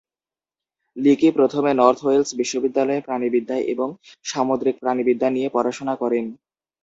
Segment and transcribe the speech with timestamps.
[0.97, 3.87] Leaky প্রথমে North Wales বিশ্ববিদ্যালয়ে প্রাণিবিদ্যা এবং
[4.25, 6.25] সামুদ্রিক প্রাণীবিদ্যা নিয়ে পড়াশোনা করেন।